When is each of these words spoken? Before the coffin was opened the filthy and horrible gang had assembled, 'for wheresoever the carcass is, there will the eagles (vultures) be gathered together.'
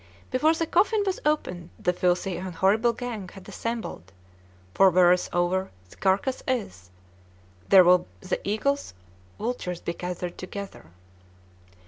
Before 0.31 0.55
the 0.55 0.65
coffin 0.65 1.03
was 1.05 1.19
opened 1.27 1.69
the 1.77 1.93
filthy 1.93 2.35
and 2.35 2.55
horrible 2.55 2.91
gang 2.91 3.29
had 3.35 3.47
assembled, 3.47 4.11
'for 4.73 4.89
wheresoever 4.89 5.69
the 5.91 5.95
carcass 5.95 6.41
is, 6.47 6.89
there 7.69 7.83
will 7.83 8.07
the 8.19 8.39
eagles 8.43 8.95
(vultures) 9.37 9.79
be 9.79 9.93
gathered 9.93 10.39
together.' 10.39 10.89